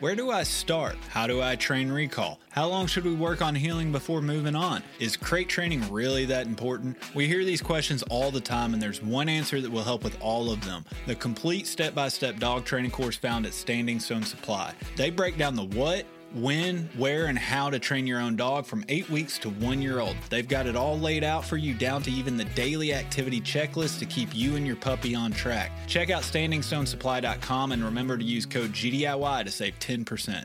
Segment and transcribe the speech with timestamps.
[0.00, 0.96] Where do I start?
[1.10, 2.40] How do I train recall?
[2.48, 4.82] How long should we work on heeling before moving on?
[4.98, 6.96] Is crate training really that important?
[7.14, 10.16] We hear these questions all the time, and there's one answer that will help with
[10.22, 14.22] all of them the complete step by step dog training course found at Standing Stone
[14.22, 14.72] Supply.
[14.96, 18.84] They break down the what, when, where, and how to train your own dog from
[18.88, 20.16] eight weeks to one year old.
[20.28, 23.98] They've got it all laid out for you down to even the daily activity checklist
[24.00, 25.72] to keep you and your puppy on track.
[25.86, 30.44] Check out standingstonesupply.com and remember to use code GDIY to save 10%.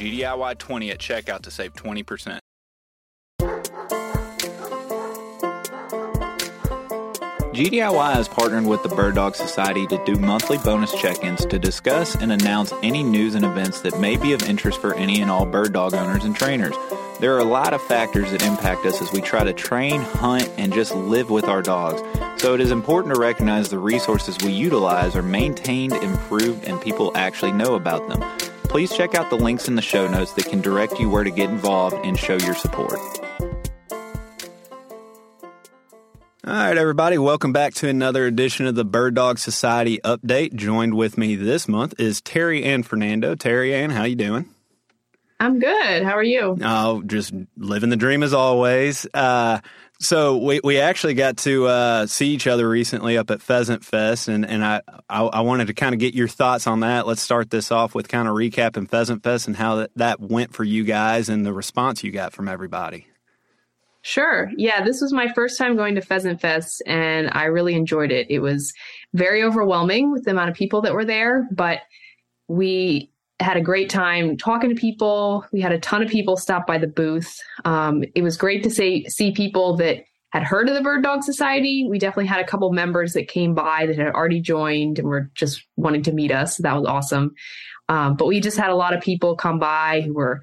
[0.01, 2.39] GDIY20 at checkout to save 20%.
[7.53, 11.59] GDIY has partnered with the Bird Dog Society to do monthly bonus check ins to
[11.59, 15.29] discuss and announce any news and events that may be of interest for any and
[15.29, 16.73] all bird dog owners and trainers.
[17.19, 20.49] There are a lot of factors that impact us as we try to train, hunt,
[20.57, 22.01] and just live with our dogs.
[22.41, 27.11] So it is important to recognize the resources we utilize are maintained, improved, and people
[27.15, 28.50] actually know about them.
[28.71, 31.29] Please check out the links in the show notes that can direct you where to
[31.29, 32.93] get involved and show your support.
[36.47, 40.53] All right, everybody, welcome back to another edition of the Bird Dog Society update.
[40.53, 43.35] Joined with me this month is Terry Ann Fernando.
[43.35, 44.47] Terry Ann, how you doing?
[45.37, 46.03] I'm good.
[46.03, 46.57] How are you?
[46.63, 49.05] Oh, just living the dream as always.
[49.13, 49.59] Uh,
[50.01, 54.27] so we, we actually got to uh, see each other recently up at Pheasant Fest,
[54.27, 57.05] and, and I, I, I wanted to kind of get your thoughts on that.
[57.05, 60.53] Let's start this off with kind of recapping Pheasant Fest and how that, that went
[60.53, 63.07] for you guys and the response you got from everybody.
[64.01, 64.49] Sure.
[64.57, 68.27] Yeah, this was my first time going to Pheasant Fest, and I really enjoyed it.
[68.31, 68.73] It was
[69.13, 71.81] very overwhelming with the amount of people that were there, but
[72.47, 75.45] we had a great time talking to people.
[75.51, 77.39] We had a ton of people stop by the booth.
[77.65, 81.23] Um, it was great to say, see people that had heard of the Bird Dog
[81.23, 81.85] Society.
[81.89, 85.29] We definitely had a couple members that came by that had already joined and were
[85.35, 86.57] just wanting to meet us.
[86.57, 87.35] That was awesome.
[87.89, 90.41] Um, but we just had a lot of people come by who were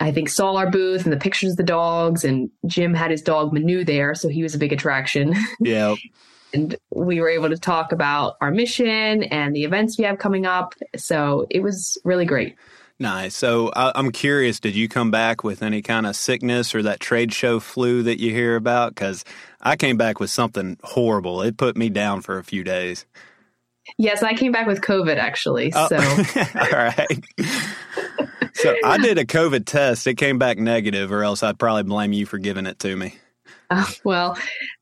[0.00, 3.20] I think saw our booth and the pictures of the dogs, and Jim had his
[3.20, 5.34] dog Manu there, so he was a big attraction.
[5.60, 5.96] Yeah.
[6.52, 10.46] And we were able to talk about our mission and the events we have coming
[10.46, 10.74] up.
[10.96, 12.56] So it was really great.
[12.98, 13.34] Nice.
[13.34, 17.00] So I, am curious, did you come back with any kind of sickness or that
[17.00, 18.94] trade show flu that you hear about?
[18.94, 19.24] Because
[19.60, 21.40] I came back with something horrible.
[21.40, 23.06] It put me down for a few days.
[23.96, 25.72] Yes, I came back with COVID actually.
[25.74, 25.88] Oh.
[25.88, 25.96] So,
[26.60, 27.24] all right.
[28.54, 30.06] so I did a COVID test.
[30.06, 33.14] It came back negative, or else I'd probably blame you for giving it to me.
[33.70, 34.36] Uh, well,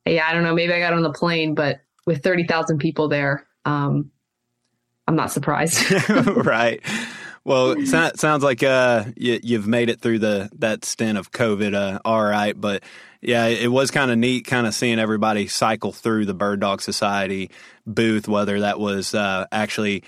[0.04, 0.54] yeah, I don't know.
[0.54, 4.10] Maybe I got on the plane, but with 30,000 people there, um,
[5.06, 5.90] I'm not surprised.
[6.10, 6.82] right.
[7.44, 7.86] Well, it
[8.18, 12.22] sounds like uh, you, have made it through the that stint of COVID uh, all
[12.22, 12.58] right.
[12.58, 12.82] But
[13.22, 16.82] yeah, it was kind of neat, kind of seeing everybody cycle through the Bird Dog
[16.82, 17.50] Society
[17.86, 20.04] booth, whether that was uh, actually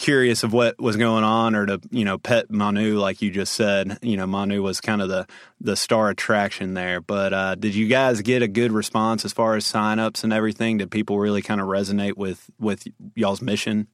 [0.00, 3.52] curious of what was going on or to you know pet Manu like you just
[3.52, 3.98] said.
[4.02, 5.26] You know Manu was kind of the
[5.60, 7.00] the star attraction there.
[7.00, 10.78] But uh, did you guys get a good response as far as signups and everything?
[10.78, 13.86] Did people really kind of resonate with with y'all's mission?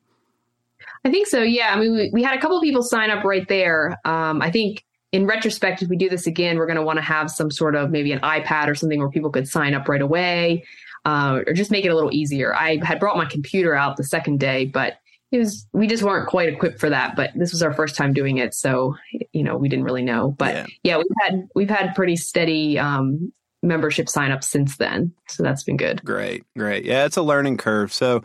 [1.04, 1.74] I think so yeah.
[1.74, 3.98] I mean we, we had a couple people sign up right there.
[4.04, 7.04] Um, I think in retrospect if we do this again we're going to want to
[7.04, 10.02] have some sort of maybe an iPad or something where people could sign up right
[10.02, 10.64] away
[11.04, 12.54] uh, or just make it a little easier.
[12.54, 14.98] I had brought my computer out the second day but
[15.32, 18.12] it was we just weren't quite equipped for that but this was our first time
[18.12, 18.94] doing it so
[19.32, 20.30] you know we didn't really know.
[20.30, 23.32] But yeah, yeah we've had we've had pretty steady um,
[23.62, 26.04] membership signups since then so that's been good.
[26.04, 26.84] Great great.
[26.84, 27.92] Yeah it's a learning curve.
[27.92, 28.22] So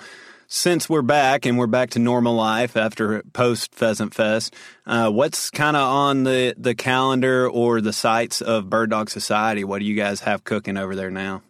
[0.47, 4.53] since we're back and we're back to normal life after post pheasant fest
[4.85, 9.63] uh, what's kind of on the the calendar or the sights of bird dog society?
[9.63, 11.41] What do you guys have cooking over there now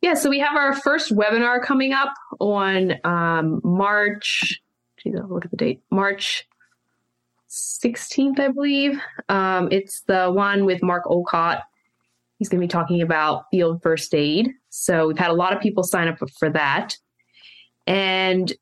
[0.00, 4.60] yeah, so we have our first webinar coming up on um, March.
[4.98, 5.82] Geez, I'll look at the date.
[5.90, 6.46] March
[7.50, 9.00] 16th, I believe.
[9.28, 11.62] Um, it's the one with Mark Olcott.
[12.38, 14.52] He's going to be talking about field first aid.
[14.68, 16.96] So we've had a lot of people sign up for that.
[17.86, 18.52] And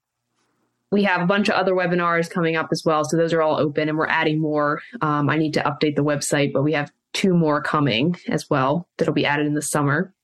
[0.91, 3.05] we have a bunch of other webinars coming up as well.
[3.05, 4.81] So those are all open and we're adding more.
[5.03, 8.89] Um, I need to update the website, but we have two more coming as well
[8.97, 10.15] that'll be added in the summer.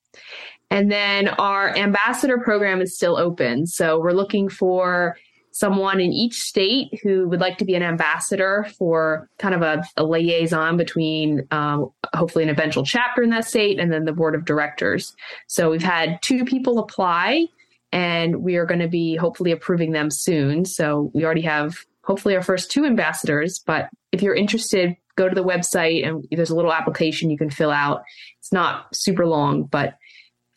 [0.73, 3.67] And then our ambassador program is still open.
[3.67, 5.19] So we're looking for
[5.51, 9.85] someone in each state who would like to be an ambassador for kind of a,
[9.99, 14.35] a liaison between um, hopefully an eventual chapter in that state and then the board
[14.35, 15.15] of directors.
[15.47, 17.49] So we've had two people apply
[17.93, 20.65] and we are going to be hopefully approving them soon.
[20.65, 23.59] So we already have hopefully our first two ambassadors.
[23.59, 27.51] But if you're interested, go to the website and there's a little application you can
[27.51, 28.05] fill out.
[28.39, 29.99] It's not super long, but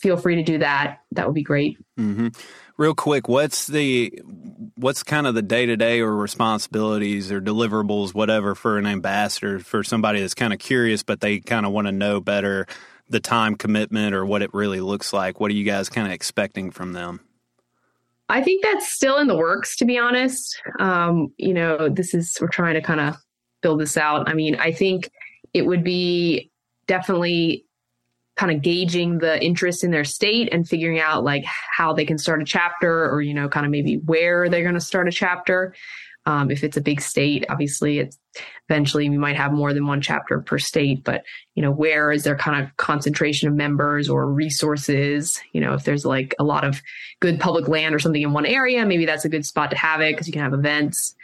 [0.06, 1.00] feel free to do that.
[1.14, 1.80] That would be great.
[2.00, 2.28] Mm-hmm.
[2.78, 4.22] Real quick, what's the
[4.76, 9.58] what's kind of the day to day or responsibilities or deliverables, whatever, for an ambassador
[9.58, 12.68] for somebody that's kind of curious, but they kind of want to know better
[13.10, 15.40] the time commitment or what it really looks like?
[15.40, 17.22] What are you guys kind of expecting from them?
[18.30, 20.62] I think that's still in the works, to be honest.
[20.80, 23.16] Um, you know, this is, we're trying to kind of
[23.62, 24.30] build this out.
[24.30, 25.10] I mean, I think
[25.54, 26.52] it would be
[26.86, 27.66] definitely
[28.36, 32.18] kind of gauging the interest in their state and figuring out like how they can
[32.18, 35.12] start a chapter or, you know, kind of maybe where they're going to start a
[35.12, 35.74] chapter.
[36.28, 38.18] Um, if it's a big state, obviously, it's
[38.68, 41.04] eventually we might have more than one chapter per state.
[41.04, 41.24] But
[41.54, 45.40] you know, where is there kind of concentration of members or resources?
[45.54, 46.82] You know, if there's like a lot of
[47.20, 50.02] good public land or something in one area, maybe that's a good spot to have
[50.02, 51.16] it because you can have events.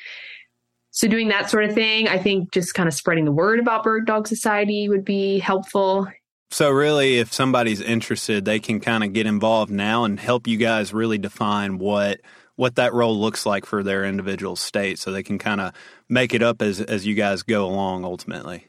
[0.92, 3.84] So doing that sort of thing, I think just kind of spreading the word about
[3.84, 6.08] Bird Dog Society would be helpful.
[6.52, 10.58] So really, if somebody's interested, they can kind of get involved now and help you
[10.58, 12.20] guys really define what
[12.58, 15.74] what that role looks like for their individual state so they can kind of
[16.10, 18.68] make it up as as you guys go along ultimately.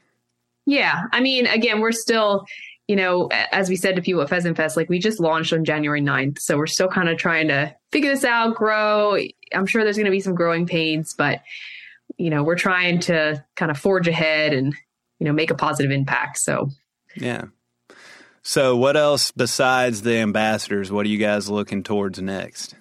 [0.65, 1.03] Yeah.
[1.11, 2.45] I mean, again, we're still,
[2.87, 5.65] you know, as we said to people at Pheasant Fest, like we just launched on
[5.65, 6.39] January 9th.
[6.39, 9.17] So we're still kind of trying to figure this out, grow.
[9.53, 11.41] I'm sure there's going to be some growing pains, but,
[12.17, 14.73] you know, we're trying to kind of forge ahead and,
[15.19, 16.37] you know, make a positive impact.
[16.37, 16.69] So,
[17.17, 17.45] yeah.
[18.43, 20.91] So, what else besides the ambassadors?
[20.91, 22.75] What are you guys looking towards next?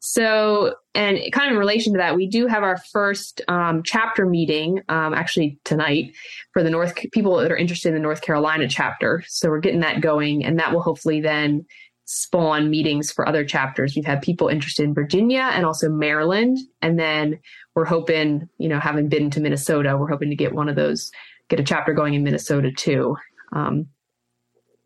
[0.00, 4.26] So, and kind of in relation to that, we do have our first um, chapter
[4.26, 6.14] meeting um, actually tonight
[6.52, 9.24] for the North people that are interested in the North Carolina chapter.
[9.26, 11.66] So we're getting that going, and that will hopefully then
[12.04, 13.96] spawn meetings for other chapters.
[13.96, 17.40] We've had people interested in Virginia and also Maryland, and then
[17.74, 21.10] we're hoping, you know, having been to Minnesota, we're hoping to get one of those,
[21.48, 23.16] get a chapter going in Minnesota too.
[23.52, 23.88] Um,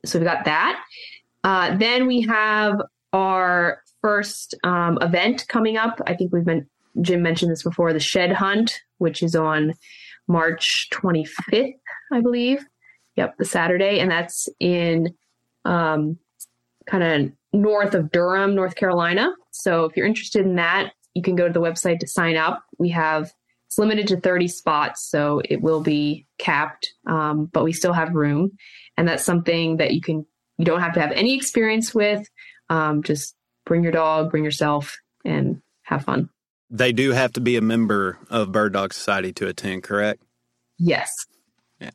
[0.04, 0.82] so we've got that.
[1.44, 2.80] Uh, then we have
[3.12, 6.00] our first um, event coming up.
[6.06, 6.66] I think we've been
[7.00, 9.74] Jim mentioned this before, the Shed Hunt, which is on
[10.26, 11.74] March 25th,
[12.12, 12.64] I believe.
[13.16, 15.14] Yep, the Saturday, and that's in
[15.64, 16.18] um,
[16.86, 19.32] kind of north of Durham, North Carolina.
[19.50, 22.62] So if you're interested in that, you can go to the website to sign up.
[22.78, 23.32] We have
[23.68, 28.14] it's limited to 30 spots, so it will be capped, um, but we still have
[28.14, 28.56] room,
[28.96, 30.24] and that's something that you can
[30.56, 32.26] you don't have to have any experience with.
[32.70, 33.36] Um, just
[33.66, 36.30] bring your dog, bring yourself, and have fun.
[36.70, 40.22] They do have to be a member of Bird Dog Society to attend, correct?
[40.78, 41.12] Yes.
[41.78, 41.90] Yeah.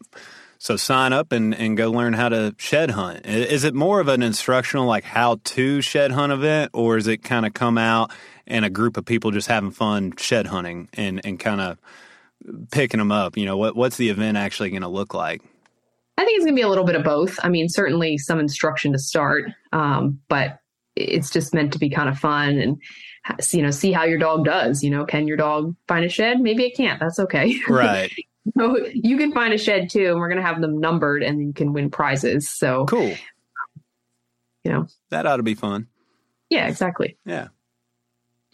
[0.59, 3.25] So sign up and, and go learn how to shed hunt.
[3.25, 7.17] Is it more of an instructional, like how to shed hunt event, or is it
[7.17, 8.11] kind of come out
[8.47, 11.77] and a group of people just having fun shed hunting and, and kind of
[12.71, 13.37] picking them up?
[13.37, 15.41] You know, what what's the event actually going to look like?
[16.17, 17.39] I think it's going to be a little bit of both.
[17.43, 20.59] I mean, certainly some instruction to start, um, but
[20.95, 22.81] it's just meant to be kind of fun and
[23.51, 26.39] you know see how your dog does you know can your dog find a shed?
[26.39, 26.99] Maybe it can't.
[26.99, 27.55] That's okay.
[27.67, 28.11] Right.
[28.57, 31.39] So you can find a shed too and we're going to have them numbered and
[31.39, 33.13] you can win prizes so cool.
[34.65, 34.87] You know.
[35.11, 35.87] That ought to be fun.
[36.49, 37.15] Yeah exactly.
[37.25, 37.47] Yeah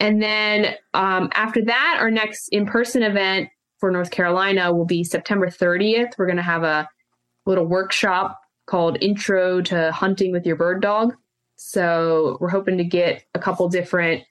[0.00, 5.46] and then um, after that our next in-person event for north carolina will be september
[5.46, 6.88] 30th we're going to have a
[7.46, 11.14] little workshop called intro to hunting with your bird dog
[11.56, 14.22] so we're hoping to get a couple different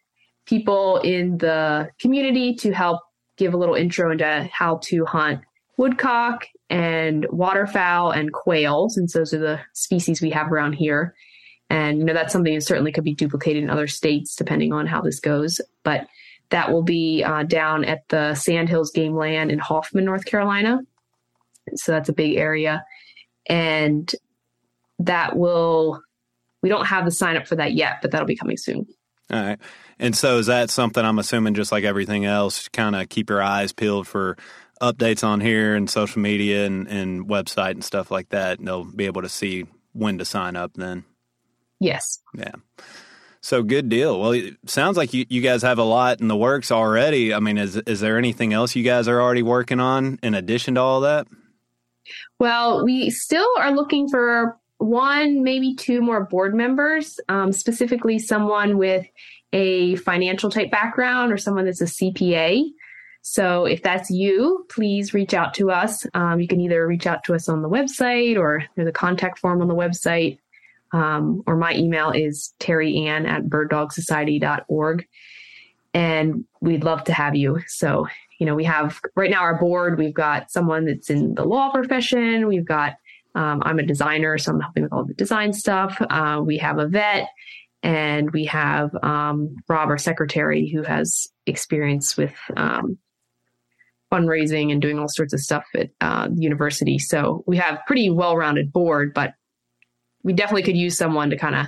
[0.45, 3.01] people in the community to help
[3.37, 5.39] give a little intro into how to hunt
[5.77, 11.15] woodcock and waterfowl and quail, since those are the species we have around here.
[11.69, 14.87] And you know that's something that certainly could be duplicated in other states depending on
[14.87, 15.61] how this goes.
[15.83, 16.07] But
[16.49, 20.79] that will be uh, down at the Sandhills Game Land in Hoffman, North Carolina.
[21.75, 22.83] So that's a big area,
[23.47, 24.11] and
[24.99, 26.01] that will
[26.61, 28.87] we don't have the sign up for that yet, but that'll be coming soon.
[29.31, 29.59] All right.
[29.99, 33.41] And so is that something I'm assuming just like everything else, kind of keep your
[33.41, 34.37] eyes peeled for
[34.81, 38.59] updates on here and social media and, and website and stuff like that.
[38.59, 41.05] And they'll be able to see when to sign up then.
[41.79, 42.19] Yes.
[42.35, 42.51] Yeah.
[43.41, 44.19] So good deal.
[44.19, 47.33] Well, it sounds like you, you guys have a lot in the works already.
[47.33, 50.75] I mean, is is there anything else you guys are already working on in addition
[50.75, 51.27] to all that?
[52.39, 58.77] Well, we still are looking for one, maybe two more board members, um, specifically someone
[58.77, 59.05] with
[59.53, 62.63] a financial type background or someone that's a CPA.
[63.21, 66.05] So if that's you, please reach out to us.
[66.13, 69.39] Um, you can either reach out to us on the website or there's a contact
[69.39, 70.39] form on the website.
[70.91, 75.07] Um, or my email is terryann at birddogssociety.org.
[75.93, 77.59] And we'd love to have you.
[77.67, 78.07] So,
[78.39, 81.71] you know, we have right now our board, we've got someone that's in the law
[81.71, 82.47] profession.
[82.47, 82.97] We've got,
[83.35, 85.99] um, I'm a designer, so I'm helping with all the design stuff.
[86.09, 87.29] Uh, we have a vet
[87.81, 92.97] and we have um, Rob, our secretary, who has experience with um,
[94.11, 96.99] fundraising and doing all sorts of stuff at uh, the university.
[96.99, 99.33] So we have pretty well-rounded board, but
[100.23, 101.67] we definitely could use someone to kind of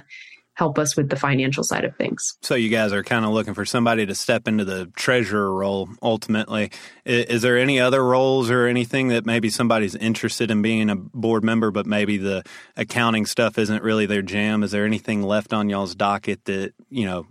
[0.54, 2.38] help us with the financial side of things.
[2.42, 5.90] So you guys are kind of looking for somebody to step into the treasurer role
[6.02, 6.72] ultimately.
[7.06, 10.96] Is, is, there any other roles or anything that maybe somebody's interested in being a
[10.96, 12.44] board member but maybe the
[12.76, 14.62] accounting stuff isn't really their jam?
[14.62, 17.26] Is there anything left on y'all's docket that, you know,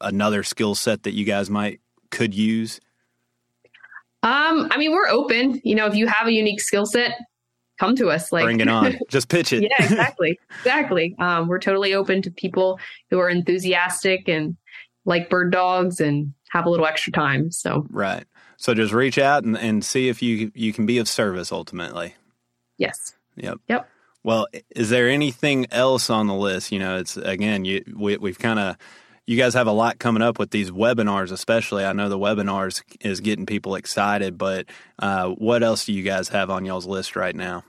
[0.00, 2.80] another skill set that you guys might could use?
[4.24, 5.60] Um, I mean, we're open.
[5.62, 7.18] You know, if you have a unique skill set,
[7.82, 8.30] come to us.
[8.30, 8.96] Like, bring it on.
[9.08, 9.62] Just pitch it.
[9.62, 11.16] yeah, exactly, exactly.
[11.18, 12.78] Um, we're totally open to people
[13.10, 14.56] who are enthusiastic and
[15.04, 17.50] like bird dogs and have a little extra time.
[17.50, 18.24] So right.
[18.56, 22.14] So just reach out and, and see if you you can be of service ultimately.
[22.78, 23.14] Yes.
[23.36, 23.58] Yep.
[23.68, 23.88] Yep.
[24.22, 24.46] Well,
[24.76, 26.70] is there anything else on the list?
[26.70, 28.76] You know, it's again, you we, we've kind of
[29.26, 31.84] you guys have a lot coming up with these webinars, especially.
[31.84, 34.66] I know the webinars is getting people excited, but
[35.00, 37.64] uh, what else do you guys have on y'all's list right now?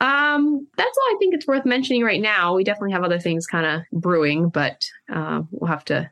[0.00, 2.54] Um, that's all I think it's worth mentioning right now.
[2.54, 6.10] We definitely have other things kind of brewing, but uh, we'll have to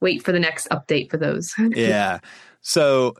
[0.00, 1.54] wait for the next update for those.
[1.70, 2.18] yeah.
[2.60, 3.14] So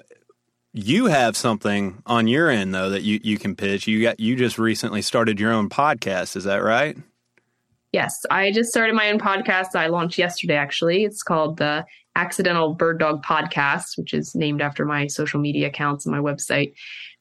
[0.72, 3.86] you have something on your end though that you, you can pitch.
[3.86, 6.96] You got you just recently started your own podcast, is that right?
[7.92, 9.74] Yes, I just started my own podcast.
[9.74, 11.04] I launched yesterday, actually.
[11.04, 16.04] It's called the Accidental Bird Dog Podcast, which is named after my social media accounts
[16.04, 16.74] and my website,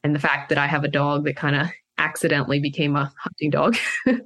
[0.04, 1.68] and the fact that I have a dog that kind of
[2.06, 3.76] accidentally became a hunting dog.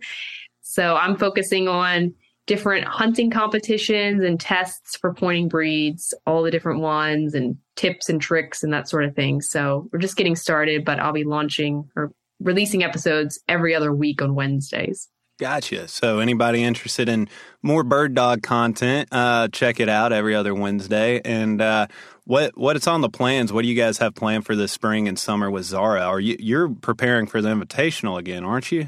[0.60, 2.14] so I'm focusing on
[2.46, 8.20] different hunting competitions and tests for pointing breeds, all the different ones, and tips and
[8.20, 9.40] tricks and that sort of thing.
[9.40, 14.20] So we're just getting started, but I'll be launching or releasing episodes every other week
[14.20, 15.08] on Wednesdays.
[15.40, 15.88] Gotcha.
[15.88, 17.26] So anybody interested in
[17.62, 21.23] more bird dog content, uh, check it out every other Wednesday.
[21.25, 21.87] And uh,
[22.25, 23.50] what what it's on the plans?
[23.50, 26.02] What do you guys have planned for the spring and summer with Zara?
[26.02, 28.87] Are you you're preparing for the invitational again, aren't you?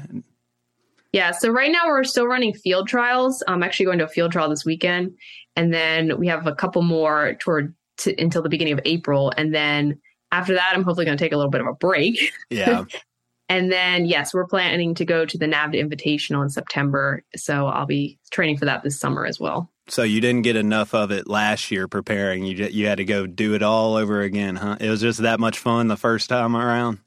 [1.11, 1.31] Yeah.
[1.31, 3.41] So right now we're still running field trials.
[3.47, 5.17] I'm actually going to a field trial this weekend,
[5.55, 9.55] and then we have a couple more toward to, until the beginning of April, and
[9.55, 9.99] then
[10.31, 12.31] after that, I'm hopefully going to take a little bit of a break.
[12.51, 12.83] Yeah.
[13.53, 17.21] And then, yes, we're planning to go to the NAVHDA Invitational in September.
[17.35, 19.69] So I'll be training for that this summer as well.
[19.87, 22.45] So you didn't get enough of it last year preparing.
[22.45, 24.77] You you had to go do it all over again, huh?
[24.79, 26.97] It was just that much fun the first time around.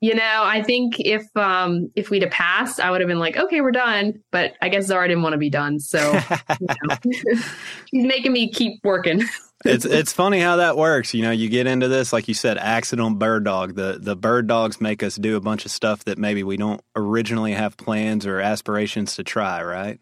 [0.00, 3.36] You know, I think if um if we'd have passed, I would have been like,
[3.36, 4.22] okay, we're done.
[4.30, 6.12] But I guess Zara didn't want to be done, so
[6.60, 6.96] you know.
[7.86, 9.24] she's making me keep working
[9.64, 11.14] it's it's funny how that works.
[11.14, 13.74] You know, you get into this, like you said, accidental bird dog.
[13.74, 16.80] The the bird dogs make us do a bunch of stuff that maybe we don't
[16.94, 20.00] originally have plans or aspirations to try, right?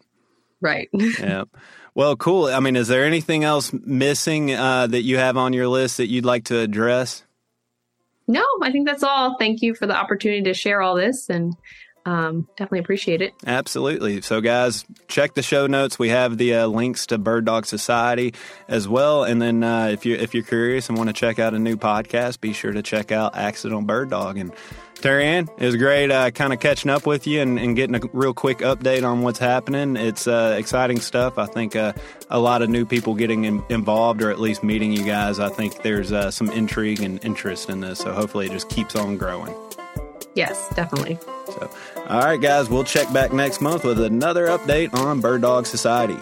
[0.61, 0.89] Right.
[0.93, 1.45] yeah.
[1.95, 2.45] Well, cool.
[2.45, 6.07] I mean, is there anything else missing uh, that you have on your list that
[6.07, 7.23] you'd like to address?
[8.27, 9.37] No, I think that's all.
[9.39, 11.55] Thank you for the opportunity to share all this and
[12.07, 13.33] um, definitely appreciate it.
[13.45, 14.21] Absolutely.
[14.21, 15.99] So, guys, check the show notes.
[15.99, 18.33] We have the uh, links to Bird Dog Society
[18.69, 19.25] as well.
[19.25, 21.75] And then, uh, if you if you're curious and want to check out a new
[21.75, 24.37] podcast, be sure to check out Accidental Bird Dog.
[24.37, 24.53] And
[24.95, 27.99] Terryann, it was great uh, kind of catching up with you and, and, getting a
[28.13, 29.97] real quick update on what's happening.
[29.97, 31.37] It's uh, exciting stuff.
[31.37, 31.91] I think uh,
[32.29, 35.41] a lot of new people getting in, involved or at least meeting you guys.
[35.41, 37.99] I think there's uh, some intrigue and interest in this.
[37.99, 39.53] So hopefully it just keeps on growing.
[40.35, 41.19] Yes, definitely.
[41.57, 41.69] So,
[42.07, 46.17] all right, guys, we'll check back next month with another update on Bird Dog Society.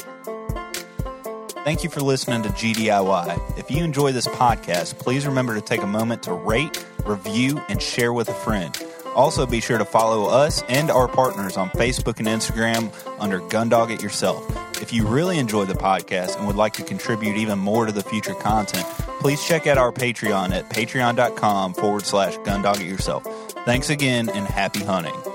[1.66, 3.58] Thank you for listening to GDIY.
[3.58, 7.82] If you enjoy this podcast, please remember to take a moment to rate, review, and
[7.82, 8.78] share with a friend.
[9.16, 13.90] Also, be sure to follow us and our partners on Facebook and Instagram under Gundog
[13.90, 14.46] It Yourself.
[14.82, 18.04] If you really enjoy the podcast and would like to contribute even more to the
[18.04, 18.86] future content,
[19.20, 23.26] please check out our Patreon at patreon.com forward slash Gundog It Yourself.
[23.66, 25.35] Thanks again and happy hunting.